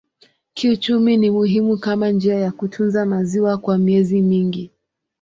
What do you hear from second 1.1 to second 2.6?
ni muhimu kama njia ya